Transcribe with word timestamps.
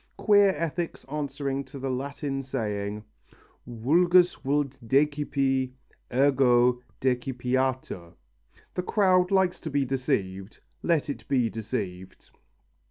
Queer 0.17 0.55
ethics 0.57 1.03
answering 1.11 1.63
to 1.63 1.77
the 1.77 1.91
Latin 1.91 2.41
saying: 2.41 3.03
Vulgus 3.67 4.33
vult 4.33 4.79
decipi, 4.83 5.73
ergo 6.11 6.81
decipiatur 6.99 8.13
(The 8.73 8.81
crowd 8.81 9.29
likes 9.29 9.59
to 9.61 9.69
be 9.69 9.85
deceived, 9.85 10.59
let 10.81 11.07
it 11.07 11.27
be 11.27 11.51
deceived!). 11.51 12.31